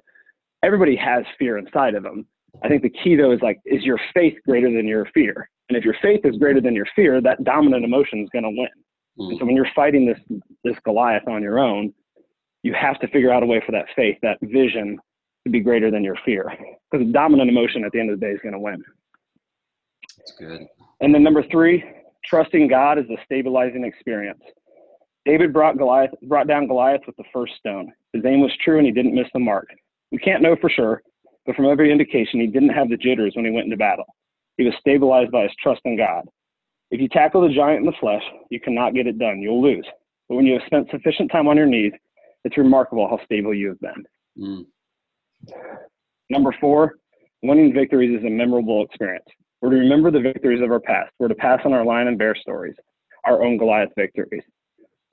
everybody 0.63 0.95
has 0.95 1.23
fear 1.39 1.57
inside 1.57 1.95
of 1.95 2.03
them. 2.03 2.27
I 2.63 2.67
think 2.67 2.83
the 2.83 2.89
key 2.89 3.15
though 3.15 3.31
is 3.31 3.41
like, 3.41 3.59
is 3.65 3.83
your 3.83 3.99
faith 4.13 4.35
greater 4.45 4.71
than 4.71 4.87
your 4.87 5.05
fear? 5.13 5.49
And 5.69 5.77
if 5.77 5.83
your 5.83 5.95
faith 6.01 6.21
is 6.23 6.37
greater 6.37 6.61
than 6.61 6.75
your 6.75 6.85
fear, 6.95 7.21
that 7.21 7.43
dominant 7.43 7.83
emotion 7.83 8.19
is 8.21 8.29
going 8.31 8.43
to 8.43 8.49
win. 8.49 8.67
Mm. 9.19 9.29
And 9.31 9.39
so 9.39 9.45
when 9.45 9.55
you're 9.55 9.67
fighting 9.75 10.05
this 10.05 10.39
this 10.63 10.75
Goliath 10.85 11.27
on 11.27 11.41
your 11.41 11.59
own, 11.59 11.93
you 12.63 12.73
have 12.73 12.99
to 12.99 13.07
figure 13.07 13.31
out 13.31 13.43
a 13.43 13.45
way 13.45 13.61
for 13.65 13.71
that 13.71 13.85
faith, 13.95 14.17
that 14.21 14.37
vision, 14.41 14.99
to 15.45 15.51
be 15.51 15.59
greater 15.59 15.91
than 15.91 16.03
your 16.03 16.17
fear, 16.23 16.45
because 16.91 17.05
the 17.05 17.11
dominant 17.11 17.49
emotion 17.49 17.83
at 17.83 17.91
the 17.91 17.99
end 17.99 18.09
of 18.09 18.19
the 18.19 18.25
day 18.25 18.31
is 18.31 18.39
going 18.41 18.53
to 18.53 18.59
win. 18.59 18.83
That's 20.17 20.33
good. 20.37 20.67
And 21.01 21.13
then 21.13 21.23
number 21.23 21.43
three, 21.51 21.83
trusting 22.25 22.67
God 22.67 22.97
is 22.97 23.05
a 23.09 23.17
stabilizing 23.25 23.83
experience. 23.83 24.41
David 25.25 25.53
brought 25.53 25.77
Goliath 25.77 26.11
brought 26.23 26.47
down 26.47 26.67
Goliath 26.67 27.01
with 27.07 27.15
the 27.15 27.23
first 27.31 27.53
stone. 27.57 27.91
His 28.11 28.25
aim 28.25 28.41
was 28.41 28.51
true 28.63 28.77
and 28.77 28.85
he 28.85 28.91
didn't 28.91 29.15
miss 29.15 29.27
the 29.33 29.39
mark. 29.39 29.67
We 30.11 30.17
can't 30.17 30.43
know 30.43 30.55
for 30.59 30.69
sure, 30.69 31.01
but 31.45 31.55
from 31.55 31.65
every 31.65 31.91
indication, 31.91 32.39
he 32.39 32.47
didn't 32.47 32.69
have 32.69 32.89
the 32.89 32.97
jitters 32.97 33.33
when 33.35 33.45
he 33.45 33.51
went 33.51 33.65
into 33.65 33.77
battle. 33.77 34.05
He 34.57 34.65
was 34.65 34.73
stabilized 34.79 35.31
by 35.31 35.43
his 35.43 35.51
trust 35.61 35.81
in 35.85 35.97
God. 35.97 36.25
If 36.91 37.01
you 37.01 37.07
tackle 37.07 37.41
the 37.41 37.53
giant 37.53 37.79
in 37.79 37.85
the 37.85 37.97
flesh, 37.99 38.21
you 38.51 38.59
cannot 38.59 38.93
get 38.93 39.07
it 39.07 39.17
done. 39.17 39.41
You'll 39.41 39.63
lose. 39.63 39.85
But 40.29 40.35
when 40.35 40.45
you 40.45 40.53
have 40.53 40.61
spent 40.67 40.91
sufficient 40.91 41.31
time 41.31 41.47
on 41.47 41.57
your 41.57 41.65
knees, 41.65 41.93
it's 42.43 42.57
remarkable 42.57 43.07
how 43.07 43.23
stable 43.25 43.53
you 43.53 43.69
have 43.69 43.79
been. 43.79 44.03
Mm. 44.37 44.65
Number 46.29 46.55
four, 46.61 46.95
winning 47.41 47.73
victories 47.73 48.19
is 48.19 48.25
a 48.25 48.29
memorable 48.29 48.85
experience. 48.85 49.25
We're 49.63 49.71
to 49.71 49.77
remember 49.77 50.11
the 50.11 50.19
victories 50.19 50.61
of 50.61 50.69
our 50.71 50.81
past. 50.81 51.11
We're 51.19 51.29
to 51.29 51.35
pass 51.35 51.61
on 51.63 51.71
our 51.71 51.85
lion 51.85 52.09
and 52.09 52.17
bear 52.17 52.35
stories, 52.35 52.75
our 53.23 53.41
own 53.41 53.57
Goliath 53.57 53.91
victories. 53.97 54.43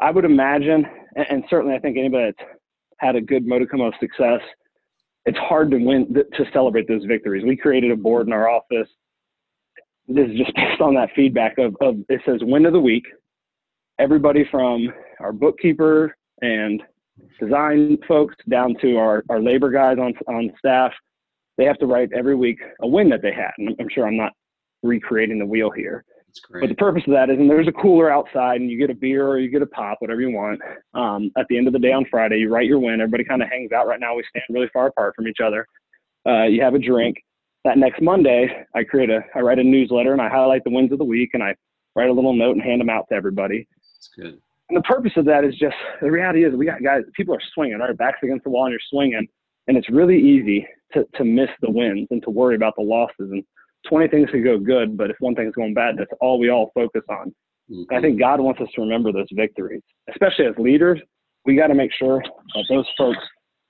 I 0.01 0.11
would 0.11 0.25
imagine, 0.25 0.85
and 1.15 1.45
certainly 1.49 1.77
I 1.77 1.79
think 1.79 1.97
anybody 1.97 2.33
that's 2.37 2.51
had 2.99 3.15
a 3.15 3.21
good 3.21 3.47
modicum 3.47 3.81
of 3.81 3.93
success 4.01 4.41
it's 5.27 5.39
hard 5.39 5.71
to 5.71 5.79
win 5.79 6.13
to 6.15 6.45
celebrate 6.53 6.89
those 6.89 7.05
victories. 7.05 7.45
We 7.45 7.57
created 7.57 7.91
a 7.91 7.97
board 7.97 8.27
in 8.27 8.33
our 8.33 8.49
office. 8.49 8.89
This 10.09 10.29
is 10.29 10.39
just 10.39 10.53
based 10.57 10.81
on 10.81 10.95
that 10.95 11.11
feedback 11.15 11.59
of, 11.59 11.77
of 11.81 11.97
it 12.09 12.21
says 12.27 12.41
win 12.43 12.67
of 12.67 12.73
the 12.73 12.81
week. 12.81 13.05
Everybody 13.99 14.45
from 14.51 14.93
our 15.21 15.33
bookkeeper 15.33 16.17
and 16.41 16.83
design 17.39 17.99
folks 18.09 18.35
down 18.49 18.75
to 18.81 18.97
our, 18.97 19.23
our 19.29 19.41
labor 19.41 19.71
guys 19.71 19.99
on 19.99 20.15
on 20.27 20.51
staff, 20.59 20.93
they 21.59 21.65
have 21.65 21.79
to 21.79 21.87
write 21.87 22.11
every 22.17 22.35
week 22.35 22.59
a 22.81 22.87
win 22.87 23.11
that 23.11 23.21
they 23.21 23.33
had. 23.33 23.51
And 23.59 23.77
I'm 23.79 23.89
sure 23.91 24.07
I'm 24.07 24.17
not 24.17 24.33
recreating 24.83 25.39
the 25.39 25.47
wheel 25.47 25.71
here. 25.71 26.05
But 26.61 26.69
the 26.69 26.77
purpose 26.77 27.03
of 27.07 27.13
that 27.13 27.29
is, 27.31 27.39
and 27.39 27.51
there's 27.51 27.67
a 27.67 27.73
cooler 27.73 28.11
outside, 28.11 28.61
and 28.61 28.71
you 28.71 28.79
get 28.79 28.91
a 28.91 28.95
beer 28.95 29.27
or 29.27 29.39
you 29.39 29.51
get 29.51 29.63
a 29.63 29.67
pop, 29.67 29.99
whatever 30.01 30.21
you 30.21 30.31
want. 30.31 30.61
Um, 30.95 31.33
at 31.37 31.47
the 31.49 31.59
end 31.59 31.67
of 31.67 31.73
the 31.73 31.79
day 31.79 31.93
on 31.93 32.05
Friday, 32.11 32.39
you 32.39 32.53
write 32.53 32.67
your 32.67 32.79
win. 32.79 33.01
Everybody 33.01 33.25
kind 33.25 33.43
of 33.43 33.49
hangs 33.49 33.73
out. 33.73 33.89
Right 33.89 34.01
now, 34.01 34.15
we 34.15 34.25
stand 34.31 34.45
really 34.51 34.71
far 34.73 34.87
apart 34.87 35.15
from 35.17 35.27
each 35.27 35.39
other. 35.45 35.67
Uh, 36.27 36.45
you 36.45 36.63
have 36.63 36.75
a 36.75 36.79
drink. 36.79 37.17
That 37.65 37.79
next 37.79 38.01
Monday, 38.01 38.65
I 38.75 38.85
create 38.85 39.11
a, 39.11 39.21
I 39.35 39.41
write 39.41 39.59
a 39.59 39.65
newsletter 39.65 40.13
and 40.13 40.23
I 40.23 40.29
highlight 40.29 40.65
the 40.65 40.71
wins 40.71 40.93
of 40.93 40.99
the 40.99 41.05
week, 41.05 41.31
and 41.35 41.43
I 41.43 41.55
write 41.97 42.09
a 42.09 42.13
little 42.13 42.33
note 42.33 42.53
and 42.53 42.63
hand 42.63 42.81
them 42.81 42.91
out 42.91 43.07
to 43.11 43.15
everybody. 43.15 43.67
That's 43.97 44.11
good. 44.17 44.41
And 44.71 44.77
the 44.77 44.83
purpose 44.83 45.13
of 45.17 45.25
that 45.25 45.45
is 45.45 45.57
just 45.57 45.75
the 46.01 46.11
reality 46.11 46.45
is 46.45 46.55
we 46.55 46.65
got 46.65 46.83
guys, 46.83 47.03
people 47.15 47.35
are 47.35 47.43
swinging, 47.55 47.79
right? 47.79 47.97
Backs 47.97 48.19
against 48.23 48.45
the 48.45 48.51
wall, 48.51 48.67
and 48.67 48.73
you're 48.73 48.81
swinging, 48.89 49.27
and 49.67 49.77
it's 49.77 49.91
really 49.91 50.19
easy 50.19 50.67
to 50.93 51.05
to 51.17 51.25
miss 51.25 51.51
the 51.61 51.71
wins 51.71 52.07
and 52.11 52.23
to 52.23 52.31
worry 52.31 52.55
about 52.55 52.75
the 52.77 52.83
losses 52.83 53.31
and 53.33 53.43
20 53.89 54.09
things 54.09 54.29
could 54.31 54.45
go 54.45 54.59
good, 54.59 54.97
but 54.97 55.11
if 55.11 55.17
one 55.21 55.35
thing's 55.35 55.55
going 55.55 55.75
bad, 55.75 55.97
that's 55.99 56.11
all 56.21 56.39
we 56.39 56.51
all 56.51 56.71
focus 56.75 57.03
on. 57.09 57.35
Mm-hmm. 57.71 57.95
I 57.95 58.01
think 58.01 58.19
God 58.19 58.41
wants 58.41 58.61
us 58.61 58.69
to 58.75 58.81
remember 58.83 59.13
those 59.13 59.29
victories, 59.33 59.83
especially 60.11 60.47
as 60.47 60.55
leaders. 60.59 61.01
We 61.45 61.57
got 61.57 61.69
to 61.69 61.75
make 61.75 61.91
sure 61.99 62.23
that 62.55 62.65
those 62.69 62.87
folks 62.99 63.19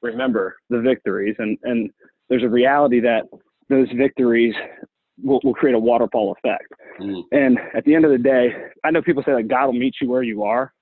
remember 0.02 0.56
the 0.70 0.80
victories, 0.80 1.36
and 1.38 1.58
and 1.62 1.90
there's 2.28 2.42
a 2.42 2.48
reality 2.48 3.00
that 3.00 3.24
those 3.68 3.88
victories 3.96 4.54
will, 5.22 5.40
will 5.44 5.54
create 5.54 5.74
a 5.74 5.78
waterfall 5.78 6.34
effect. 6.38 6.72
Mm-hmm. 7.00 7.20
And 7.32 7.58
at 7.76 7.84
the 7.84 7.94
end 7.94 8.04
of 8.04 8.10
the 8.10 8.18
day, 8.18 8.50
I 8.84 8.90
know 8.90 9.02
people 9.02 9.22
say 9.24 9.32
that 9.32 9.48
God 9.48 9.66
will 9.66 9.72
meet 9.74 9.94
you 10.00 10.08
where 10.08 10.22
you 10.22 10.42
are, 10.42 10.72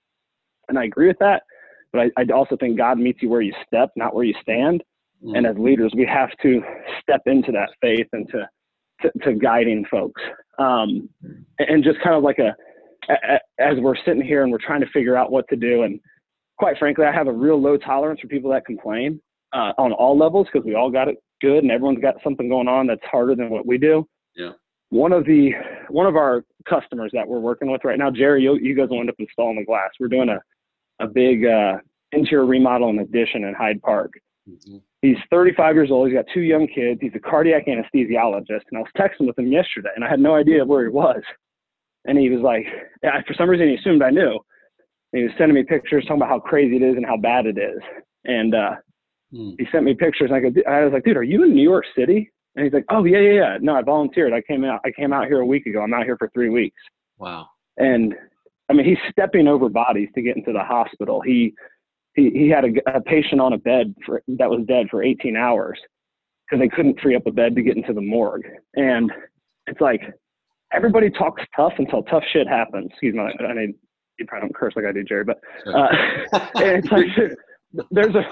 and 0.69 0.79
I 0.79 0.85
agree 0.85 1.09
with 1.09 1.19
that. 1.19 1.43
But 1.93 2.03
I, 2.17 2.23
I 2.23 2.33
also 2.33 2.57
think 2.57 2.77
God 2.77 2.99
meets 2.99 3.23
you 3.23 3.29
where 3.29 3.41
you 3.41 3.53
step, 3.67 3.91
not 3.97 4.15
where 4.15 4.25
you 4.25 4.35
stand. 4.43 4.83
Mm-hmm. 5.25 5.35
And 5.35 5.47
as 5.47 5.57
leaders, 5.59 5.93
we 5.97 6.07
have 6.07 6.31
to 6.43 6.63
step 7.03 7.23
into 7.27 7.51
that 7.53 7.71
faith 7.81 8.07
and 8.13 8.29
to 8.29 8.49
to, 9.03 9.11
to 9.25 9.35
guiding 9.35 9.85
folks. 9.91 10.21
Um, 10.59 11.09
and 11.59 11.85
just 11.85 12.01
kind 12.03 12.17
of 12.17 12.23
like 12.23 12.39
a, 12.39 12.55
a, 13.09 13.39
as 13.59 13.79
we're 13.79 13.97
sitting 14.05 14.23
here 14.23 14.43
and 14.43 14.53
we're 14.53 14.59
trying 14.59 14.81
to 14.81 14.91
figure 14.93 15.17
out 15.17 15.31
what 15.31 15.49
to 15.49 15.57
do. 15.57 15.83
And 15.83 16.01
quite 16.59 16.79
frankly, 16.79 17.05
I 17.05 17.13
have 17.13 17.29
a 17.29 17.33
real 17.33 17.61
low 17.61 17.77
tolerance 17.77 18.21
for 18.21 18.29
people 18.29 18.51
that 18.51 18.67
complain 18.67 19.21
uh, 19.53 19.73
on 19.79 19.93
all 19.93 20.19
levels 20.19 20.47
because 20.53 20.67
we 20.67 20.75
all 20.75 20.91
got 20.91 21.09
it 21.09 21.17
good 21.41 21.63
and 21.63 21.71
everyone's 21.71 22.01
got 22.01 22.17
something 22.23 22.49
going 22.49 22.69
on 22.69 22.87
that's 22.87 23.05
harder 23.05 23.35
than 23.35 23.51
what 23.51 23.67
we 23.67 23.79
do. 23.79 24.07
Yeah. 24.37 24.53
One 24.91 25.13
of 25.13 25.25
the 25.27 25.51
one 25.91 26.07
of 26.07 26.17
our 26.17 26.45
customers 26.69 27.11
that 27.13 27.29
we're 27.29 27.41
working 27.41 27.71
with 27.71 27.85
right 27.85 27.99
now, 27.99 28.11
Jerry, 28.11 28.43
you, 28.43 28.57
you 28.57 28.75
guys 28.75 28.89
will 28.89 29.01
end 29.01 29.11
up 29.11 29.17
installing 29.19 29.57
the 29.57 29.65
glass. 29.65 29.91
We're 30.01 30.09
doing 30.09 30.31
a, 30.31 30.41
a 31.05 31.07
big 31.07 31.45
uh, 31.45 31.77
interior 32.13 32.47
remodel 32.47 32.89
and 32.89 33.01
addition 33.01 33.45
in 33.45 33.55
Hyde 33.55 33.83
Park. 33.83 34.13
Mm-hmm. 34.49 34.79
He's 35.03 35.17
35 35.31 35.77
years 35.77 35.91
old. 35.91 36.09
He's 36.09 36.17
got 36.17 36.27
two 36.35 36.41
young 36.41 36.67
kids. 36.67 37.01
He's 37.01 37.13
a 37.15 37.21
cardiac 37.21 37.67
anesthesiologist. 37.67 38.65
And 38.71 38.79
I 38.79 38.81
was 38.81 38.91
texting 38.97 39.27
with 39.27 39.39
him 39.39 39.47
yesterday, 39.47 39.91
and 39.95 40.05
I 40.05 40.09
had 40.09 40.19
no 40.19 40.35
idea 40.35 40.65
where 40.65 40.83
he 40.83 40.91
was. 40.91 41.23
And 42.05 42.19
he 42.19 42.31
was 42.31 42.41
like, 42.41 42.65
yeah, 43.03 43.21
for 43.27 43.35
some 43.35 43.49
reason, 43.49 43.69
he 43.69 43.75
assumed 43.75 44.03
I 44.03 44.11
knew. 44.11 44.39
And 45.13 45.21
he 45.21 45.23
was 45.23 45.33
sending 45.39 45.55
me 45.55 45.63
pictures 45.63 46.05
talking 46.05 46.17
about 46.17 46.29
how 46.31 46.41
crazy 46.41 46.77
it 46.77 46.83
is 46.83 46.97
and 46.97 47.07
how 47.07 47.17
bad 47.17 47.47
it 47.47 47.59
is. 47.59 47.81
And 48.25 48.55
uh, 48.55 48.75
hmm. 49.33 49.51
he 49.59 49.67
sent 49.71 49.85
me 49.85 49.95
pictures. 49.95 50.31
And 50.31 50.35
I, 50.35 50.51
go, 50.51 50.71
I 50.71 50.85
was 50.85 50.93
like, 50.93 51.05
dude, 51.05 51.17
are 51.17 51.23
you 51.23 51.45
in 51.45 51.55
New 51.55 51.63
York 51.63 51.85
City? 51.97 52.31
And 52.57 52.65
he's 52.65 52.73
like, 52.73 52.87
oh 52.91 53.05
yeah, 53.05 53.19
yeah, 53.19 53.33
yeah. 53.33 53.59
No, 53.61 53.77
I 53.77 53.83
volunteered. 53.83 54.33
I 54.33 54.43
came 54.43 54.65
out. 54.65 54.81
I 54.85 54.91
came 54.91 55.13
out 55.13 55.27
here 55.27 55.41
a 55.41 55.47
week 55.47 55.67
ago. 55.67 55.81
I'm 55.81 55.95
out 55.95 56.05
here 56.05 56.17
for 56.17 56.29
three 56.35 56.49
weeks. 56.49 56.81
Wow. 57.19 57.47
And 57.77 58.15
I 58.69 58.73
mean, 58.73 58.85
he's 58.85 58.99
stepping 59.11 59.47
over 59.47 59.69
bodies 59.69 60.09
to 60.15 60.23
get 60.23 60.37
into 60.37 60.53
the 60.53 60.65
hospital. 60.65 61.21
He 61.21 61.55
he, 62.15 62.31
he 62.31 62.49
had 62.49 62.65
a, 62.65 62.97
a 62.97 63.01
patient 63.01 63.41
on 63.41 63.53
a 63.53 63.59
bed 63.59 63.95
for, 64.05 64.23
that 64.27 64.51
was 64.51 64.65
dead 64.67 64.87
for 64.91 65.03
18 65.03 65.37
hours 65.37 65.79
because 66.49 66.63
they 66.63 66.69
couldn't 66.69 67.01
free 67.01 67.15
up 67.15 67.27
a 67.27 67.33
bed 67.33 67.55
to 67.55 67.63
get 67.63 67.77
into 67.77 67.93
the 67.93 68.01
morgue. 68.01 68.47
And 68.75 69.11
it's 69.67 69.81
like 69.81 70.03
everybody 70.73 71.11
talks 71.11 71.43
tough 71.55 71.75
until 71.79 72.03
tough 72.05 72.25
shit 72.33 72.49
happens. 72.49 72.89
Excuse 72.91 73.15
me. 73.15 73.21
I 73.21 73.53
mean, 73.55 73.75
you 74.19 74.27
probably 74.27 74.49
don't 74.49 74.55
curse 74.55 74.75
like 74.77 74.85
I 74.85 74.93
do, 74.93 75.05
Jerry, 75.05 75.25
but 75.25 75.39
uh, 75.67 75.89
it's 76.57 76.91
like 76.91 77.07
there's 77.91 78.15
a 78.15 78.23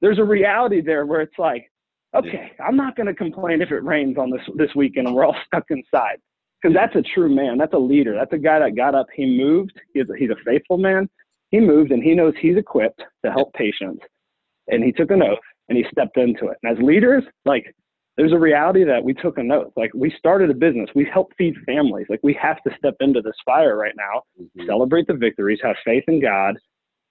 there's 0.00 0.18
a 0.18 0.24
reality 0.24 0.80
there 0.80 1.06
where 1.06 1.20
it's 1.20 1.38
like, 1.38 1.70
okay, 2.14 2.52
I'm 2.64 2.76
not 2.76 2.96
going 2.96 3.06
to 3.06 3.14
complain 3.14 3.62
if 3.62 3.70
it 3.70 3.82
rains 3.84 4.18
on 4.18 4.30
this 4.30 4.42
this 4.56 4.74
weekend 4.74 5.06
and 5.06 5.16
we're 5.16 5.24
all 5.24 5.36
stuck 5.46 5.64
inside 5.70 6.18
because 6.60 6.74
that's 6.74 6.94
a 6.96 7.02
true 7.14 7.34
man. 7.34 7.58
That's 7.58 7.72
a 7.74 7.78
leader. 7.78 8.14
That's 8.14 8.32
a 8.32 8.38
guy 8.38 8.58
that 8.58 8.76
got 8.76 8.94
up. 8.94 9.06
He 9.14 9.26
moved. 9.26 9.72
He's 9.94 10.08
a, 10.08 10.16
he's 10.18 10.30
a 10.30 10.36
faithful 10.44 10.78
man, 10.78 11.08
he 11.50 11.60
moved 11.60 11.92
and 11.92 12.02
he 12.02 12.14
knows 12.14 12.34
he's 12.40 12.56
equipped 12.56 13.02
to 13.24 13.30
help 13.30 13.52
patients. 13.54 14.02
And 14.68 14.84
he 14.84 14.92
took 14.92 15.10
an 15.10 15.22
oath 15.22 15.38
and 15.68 15.76
he 15.76 15.84
stepped 15.90 16.16
into 16.16 16.46
it. 16.46 16.58
And 16.62 16.76
as 16.76 16.82
leaders, 16.82 17.24
like 17.44 17.74
there's 18.16 18.32
a 18.32 18.38
reality 18.38 18.84
that 18.84 19.02
we 19.02 19.14
took 19.14 19.38
an 19.38 19.50
oath. 19.50 19.72
Like 19.76 19.92
we 19.94 20.14
started 20.18 20.50
a 20.50 20.54
business, 20.54 20.90
we 20.94 21.08
help 21.12 21.32
feed 21.38 21.54
families. 21.66 22.06
Like 22.08 22.20
we 22.22 22.34
have 22.34 22.62
to 22.64 22.70
step 22.76 22.94
into 23.00 23.22
this 23.22 23.36
fire 23.44 23.76
right 23.76 23.94
now, 23.96 24.22
mm-hmm. 24.40 24.66
celebrate 24.66 25.06
the 25.06 25.14
victories, 25.14 25.58
have 25.62 25.76
faith 25.84 26.04
in 26.06 26.20
God, 26.20 26.56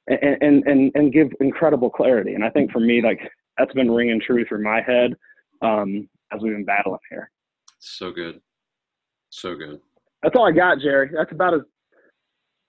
and, 0.08 0.38
and 0.42 0.64
and 0.68 0.92
and 0.96 1.14
give 1.14 1.30
incredible 1.40 1.90
clarity. 1.90 2.34
And 2.34 2.44
I 2.44 2.50
think 2.50 2.72
for 2.72 2.80
me, 2.80 3.02
like 3.02 3.20
that's 3.58 3.74
been 3.74 3.92
ringing 3.92 4.22
true 4.22 4.46
through 4.46 4.64
my 4.64 4.82
head 4.82 5.16
um, 5.62 6.08
as 6.32 6.42
we've 6.42 6.54
been 6.54 6.66
battling 6.66 7.00
here. 7.10 7.32
So 7.80 8.12
good, 8.12 8.42
so 9.30 9.56
good. 9.56 9.80
That's 10.22 10.36
all 10.36 10.48
I 10.48 10.52
got, 10.52 10.80
Jerry. 10.80 11.10
That's 11.14 11.32
about 11.32 11.54
as 11.54 11.62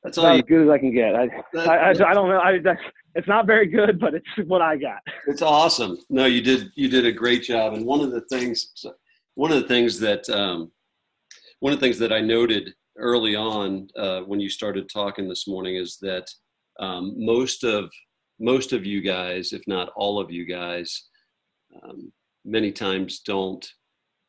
that's 0.03 0.19
all 0.19 0.27
as 0.27 0.43
good 0.43 0.63
as 0.63 0.71
I 0.71 0.79
can 0.79 0.95
get. 0.95 1.15
I, 1.15 1.29
I, 1.57 1.77
I, 1.77 1.91
I, 1.91 2.15
don't 2.15 2.29
know. 2.29 2.41
I, 2.41 2.59
that's, 2.59 2.81
it's 3.15 3.29
not 3.29 3.47
very 3.47 3.67
good, 3.67 4.01
but 4.01 4.15
it's 4.15 4.27
what 4.47 4.63
I 4.63 4.77
got. 4.77 5.01
It's 5.27 5.43
awesome. 5.43 5.99
No, 6.09 6.25
you 6.27 6.41
did 6.41 6.71
you 6.75 6.89
did 6.89 7.07
a 7.07 7.13
great 7.13 7.43
job. 7.43 7.75
And 7.75 7.85
one 7.85 8.01
of 8.01 8.11
the 8.11 8.23
things, 8.23 8.73
one 9.35 9.53
of 9.53 9.61
the 9.61 9.69
things 9.69 10.01
that 10.01 10.29
um, 10.31 10.71
one 11.61 11.73
of 11.73 11.79
the 11.79 11.85
things 11.85 11.99
that 11.99 12.13
I 12.13 12.21
noted 12.21 12.75
early 12.99 13.37
on 13.37 13.89
uh, 13.97 14.21
when 14.21 14.41
you 14.41 14.49
started 14.49 14.89
talking 14.89 15.29
this 15.29 15.47
morning 15.47 15.77
is 15.77 15.99
that 16.01 16.27
um, 16.81 17.15
most 17.17 17.63
of 17.65 17.91
most 18.39 18.73
of 18.73 18.87
you 18.87 19.03
guys, 19.03 19.53
if 19.53 19.63
not 19.67 19.91
all 19.97 20.19
of 20.19 20.31
you 20.31 20.47
guys, 20.47 21.09
um, 21.83 22.11
many 22.45 22.73
times 22.73 23.21
don't 23.21 23.67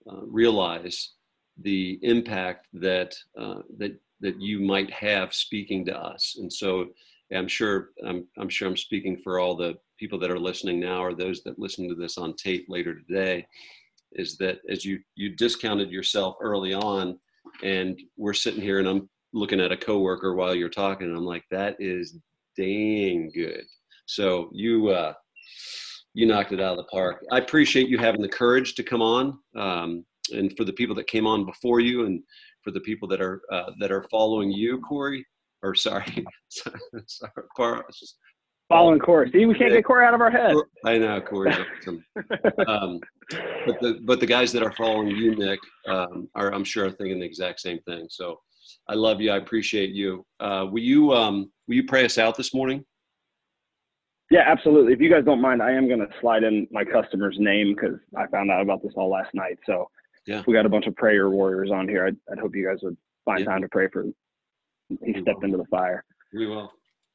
uh, 0.09 0.21
realize 0.25 1.13
the 1.61 1.99
impact 2.01 2.67
that 2.73 3.15
uh, 3.39 3.61
that 3.77 3.97
that 4.21 4.41
you 4.41 4.59
might 4.59 4.91
have 4.91 5.33
speaking 5.33 5.85
to 5.85 5.97
us. 5.97 6.37
And 6.39 6.51
so 6.51 6.87
I'm 7.33 7.47
sure 7.47 7.89
I'm, 8.05 8.27
I'm 8.37 8.49
sure 8.49 8.67
I'm 8.67 8.77
speaking 8.77 9.17
for 9.17 9.39
all 9.39 9.55
the 9.55 9.77
people 9.97 10.19
that 10.19 10.31
are 10.31 10.39
listening 10.39 10.79
now 10.79 11.03
or 11.03 11.13
those 11.13 11.43
that 11.43 11.59
listen 11.59 11.87
to 11.87 11.95
this 11.95 12.17
on 12.17 12.35
tape 12.35 12.65
later 12.67 12.95
today 12.95 13.45
is 14.13 14.37
that 14.37 14.59
as 14.69 14.83
you 14.83 14.99
you 15.15 15.35
discounted 15.35 15.89
yourself 15.89 16.35
early 16.41 16.73
on 16.73 17.17
and 17.63 17.99
we're 18.17 18.33
sitting 18.33 18.61
here 18.61 18.79
and 18.79 18.87
I'm 18.87 19.09
looking 19.33 19.61
at 19.61 19.71
a 19.71 19.77
coworker 19.77 20.35
while 20.35 20.53
you're 20.53 20.69
talking 20.69 21.07
and 21.07 21.15
I'm 21.15 21.25
like 21.25 21.45
that 21.51 21.77
is 21.79 22.17
dang 22.57 23.31
good. 23.33 23.63
So 24.05 24.49
you 24.53 24.89
uh 24.89 25.13
you 26.13 26.25
knocked 26.25 26.51
it 26.51 26.59
out 26.59 26.71
of 26.71 26.77
the 26.77 26.91
park. 26.91 27.23
I 27.31 27.37
appreciate 27.37 27.87
you 27.87 27.97
having 27.97 28.21
the 28.21 28.27
courage 28.27 28.75
to 28.75 28.83
come 28.83 29.01
on. 29.01 29.39
Um, 29.55 30.05
and 30.33 30.55
for 30.57 30.65
the 30.65 30.73
people 30.73 30.95
that 30.95 31.07
came 31.07 31.25
on 31.25 31.45
before 31.45 31.79
you 31.79 32.05
and 32.05 32.21
for 32.63 32.72
the 32.72 32.80
people 32.82 33.08
that 33.10 33.22
are 33.22 33.41
uh, 33.51 33.72
that 33.80 33.91
are 33.91 34.03
following 34.12 34.51
you, 34.51 34.80
Corey. 34.82 35.25
Or 35.63 35.75
sorry, 35.75 36.25
sorry 37.08 37.32
following 38.72 39.00
Corey. 39.00 39.30
See, 39.32 39.46
we 39.46 39.53
can't 39.53 39.74
get 39.74 39.84
Corey 39.84 40.06
out 40.06 40.13
of 40.13 40.22
our 40.22 40.32
head. 40.32 40.56
I 40.86 40.98
know 40.98 41.20
Corey's 41.22 41.58
awesome. 41.58 42.03
um, 42.68 43.00
but 43.65 43.80
the 43.82 44.00
but 44.03 44.20
the 44.20 44.25
guys 44.25 44.51
that 44.53 44.63
are 44.63 44.72
following 44.74 45.10
you, 45.10 45.36
Nick, 45.36 45.60
um, 45.88 46.30
are 46.36 46.53
I'm 46.53 46.63
sure 46.63 46.86
are 46.86 46.91
thinking 46.91 47.20
the 47.20 47.25
exact 47.25 47.60
same 47.60 47.80
thing. 47.82 48.08
So 48.10 48.39
I 48.88 48.94
love 48.94 49.20
you. 49.22 49.32
I 49.32 49.38
appreciate 49.38 49.91
you. 49.91 50.25
Uh, 50.39 50.65
will 50.72 50.82
you 50.82 51.12
um, 51.13 51.51
will 51.68 51.75
you 51.75 51.86
pray 51.86 52.06
us 52.06 52.18
out 52.18 52.38
this 52.38 52.53
morning? 52.53 52.84
Yeah, 54.30 54.44
absolutely. 54.48 54.94
If 54.94 55.01
you 55.01 55.12
guys 55.12 55.25
don't 55.25 55.41
mind, 55.41 55.62
I 55.62 55.74
am 55.74 55.89
going 55.89 56.00
to 56.00 56.08
slide 56.22 56.44
in 56.44 56.65
my 56.72 56.86
customer's 56.86 57.36
name 57.38 57.75
because 57.75 58.00
I 58.18 58.27
found 58.27 58.50
out 58.50 58.62
about 58.62 58.82
this 58.82 58.94
all 58.96 59.10
last 59.10 59.34
night. 59.34 59.58
So 59.65 59.89
yeah. 60.25 60.43
we 60.47 60.53
got 60.53 60.65
a 60.65 60.69
bunch 60.69 60.87
of 60.87 60.95
prayer 60.95 61.29
warriors 61.29 61.71
on 61.71 61.87
here. 61.87 62.05
I'd, 62.07 62.17
I'd 62.31 62.39
hope 62.39 62.55
you 62.55 62.67
guys 62.67 62.79
would 62.83 62.97
find 63.25 63.39
yeah. 63.39 63.45
time 63.45 63.61
to 63.61 63.69
pray 63.69 63.87
for. 63.91 64.05
He 65.03 65.15
stepped 65.21 65.43
into 65.43 65.57
the 65.57 65.65
fire. 65.65 66.03
We 66.33 66.47
will. 66.47 66.71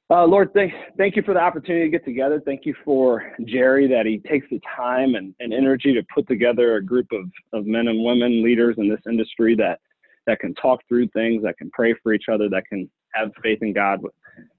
Uh, 0.09 0.25
Lord, 0.25 0.55
thank, 0.55 0.73
thank 0.97 1.17
you 1.17 1.23
for 1.23 1.35
the 1.35 1.41
opportunity 1.41 1.85
to 1.87 1.91
get 1.91 2.05
together. 2.05 2.41
Thank 2.45 2.65
you 2.65 2.75
for 2.85 3.33
Jerry 3.45 3.89
that 3.89 4.07
he 4.07 4.19
takes 4.19 4.47
the 4.51 4.61
time 4.77 5.17
and, 5.17 5.35
and 5.41 5.53
energy 5.53 5.93
to 5.95 6.03
put 6.15 6.29
together 6.29 6.77
a 6.77 6.85
group 6.85 7.09
of, 7.13 7.25
of 7.53 7.67
men 7.67 7.89
and 7.89 8.05
women 8.05 8.43
leaders 8.43 8.77
in 8.79 8.89
this 8.89 9.01
industry 9.09 9.55
that 9.57 9.81
that 10.27 10.41
can 10.41 10.53
talk 10.55 10.81
through 10.89 11.07
things, 11.09 11.41
that 11.45 11.57
can 11.57 11.71
pray 11.71 11.95
for 12.03 12.13
each 12.13 12.25
other, 12.33 12.49
that 12.49 12.65
can 12.69 12.91
have 13.15 13.31
faith 13.41 13.61
in 13.63 13.73
God 13.73 14.01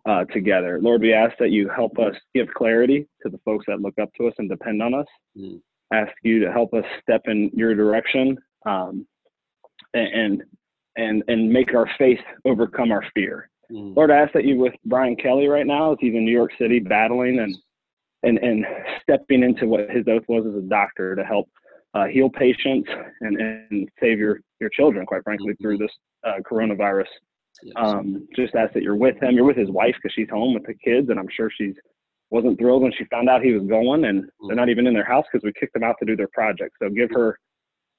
uh, 0.05 0.23
together. 0.25 0.79
Lord, 0.81 1.01
we 1.01 1.11
ask 1.11 1.37
that 1.39 1.51
you 1.51 1.67
help 1.67 1.99
us 1.99 2.15
give 2.33 2.47
clarity 2.55 3.05
to 3.21 3.29
the 3.29 3.37
folks 3.39 3.65
that 3.67 3.81
look 3.81 3.99
up 4.01 4.09
to 4.15 4.27
us 4.27 4.33
and 4.37 4.49
depend 4.49 4.81
on 4.81 4.93
us. 4.93 5.07
Mm 5.37 5.59
ask 5.93 6.11
you 6.23 6.39
to 6.43 6.51
help 6.51 6.73
us 6.73 6.83
step 7.01 7.21
in 7.25 7.49
your 7.53 7.75
direction 7.75 8.37
um, 8.65 9.05
and 9.93 10.43
and 10.95 11.23
and 11.27 11.49
make 11.49 11.73
our 11.73 11.89
faith 11.97 12.19
overcome 12.45 12.91
our 12.91 13.03
fear. 13.13 13.49
Mm. 13.71 13.95
Lord, 13.95 14.11
I 14.11 14.17
ask 14.17 14.33
that 14.33 14.45
you 14.45 14.57
with 14.57 14.73
Brian 14.85 15.15
Kelly 15.15 15.47
right 15.47 15.67
now 15.67 15.93
as 15.93 15.97
he's 15.99 16.13
in 16.13 16.25
New 16.25 16.31
York 16.31 16.51
City 16.59 16.79
battling 16.79 17.39
and 17.39 17.55
and 18.23 18.37
and 18.39 18.65
stepping 19.01 19.43
into 19.43 19.67
what 19.67 19.89
his 19.89 20.05
oath 20.07 20.23
was 20.27 20.45
as 20.47 20.55
a 20.55 20.67
doctor 20.67 21.15
to 21.15 21.23
help 21.23 21.49
uh, 21.93 22.05
heal 22.05 22.29
patients 22.29 22.89
and, 23.21 23.39
and 23.39 23.89
save 23.99 24.19
your 24.19 24.41
your 24.59 24.69
children, 24.69 25.05
quite 25.05 25.23
frankly, 25.23 25.53
mm-hmm. 25.53 25.63
through 25.63 25.77
this 25.77 25.91
uh, 26.25 26.39
coronavirus. 26.49 27.05
Yes. 27.63 27.73
Um, 27.75 28.27
just 28.35 28.53
ask 28.55 28.73
that 28.73 28.83
you're 28.83 28.95
with 28.95 29.21
him. 29.21 29.33
You're 29.35 29.45
with 29.45 29.57
his 29.57 29.69
wife 29.69 29.95
because 29.95 30.13
she's 30.13 30.29
home 30.29 30.53
with 30.53 30.63
the 30.65 30.75
kids, 30.75 31.09
and 31.09 31.19
I'm 31.19 31.29
sure 31.35 31.49
she's 31.55 31.75
wasn't 32.29 32.59
thrilled 32.59 32.83
when 32.83 32.91
she 32.97 33.05
found 33.05 33.29
out 33.29 33.41
he 33.41 33.53
was 33.53 33.67
going, 33.67 34.05
and 34.05 34.25
they're 34.47 34.55
not 34.55 34.69
even 34.69 34.87
in 34.87 34.93
their 34.93 35.05
house 35.05 35.25
because 35.31 35.45
we 35.45 35.53
kicked 35.59 35.73
them 35.73 35.83
out 35.83 35.95
to 35.99 36.05
do 36.05 36.15
their 36.15 36.27
project. 36.33 36.75
So 36.81 36.89
give 36.89 37.09
her 37.11 37.37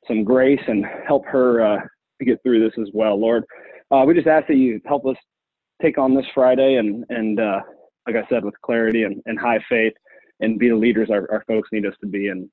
some 0.06 0.24
grace 0.24 0.60
and 0.66 0.84
help 1.06 1.24
her 1.26 1.64
uh, 1.64 1.80
to 2.18 2.24
get 2.24 2.42
through 2.42 2.60
this 2.60 2.78
as 2.80 2.88
well, 2.92 3.18
Lord. 3.18 3.44
Uh, 3.90 4.04
we 4.06 4.14
just 4.14 4.26
ask 4.26 4.46
that 4.48 4.56
you 4.56 4.80
help 4.86 5.06
us 5.06 5.16
take 5.80 5.98
on 5.98 6.14
this 6.14 6.26
Friday 6.34 6.76
and 6.76 7.04
and 7.08 7.40
uh, 7.40 7.60
like 8.06 8.16
I 8.16 8.28
said, 8.28 8.44
with 8.44 8.60
clarity 8.62 9.04
and, 9.04 9.22
and 9.26 9.38
high 9.38 9.60
faith, 9.68 9.92
and 10.40 10.58
be 10.58 10.68
the 10.70 10.76
leaders 10.76 11.10
our, 11.10 11.30
our 11.30 11.44
folks 11.46 11.68
need 11.72 11.86
us 11.86 11.94
to 12.00 12.06
be. 12.06 12.28
And 12.28 12.48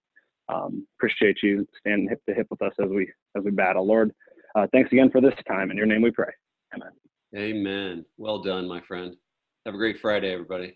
um, 0.50 0.86
appreciate 0.98 1.38
you 1.42 1.68
standing 1.80 2.10
hip 2.10 2.22
to 2.28 2.36
hip 2.36 2.48
with 2.50 2.62
us 2.62 2.74
as 2.82 2.90
we 2.90 3.12
as 3.38 3.44
we 3.44 3.52
battle, 3.52 3.86
Lord. 3.86 4.12
Uh, 4.56 4.68
thanks 4.72 4.92
again 4.92 5.10
for 5.12 5.22
this 5.22 5.34
time. 5.48 5.72
In 5.72 5.78
your 5.78 5.86
name 5.86 6.02
we 6.02 6.12
pray. 6.12 6.32
Amen. 6.74 6.92
Amen. 7.36 8.06
Well 8.18 8.42
done, 8.42 8.68
my 8.68 8.82
friend. 8.82 9.16
Have 9.66 9.76
a 9.76 9.78
great 9.78 10.00
Friday, 10.00 10.32
everybody. 10.32 10.74